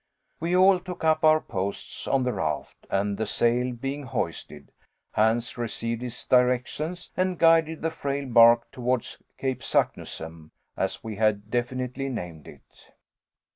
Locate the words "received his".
5.59-6.25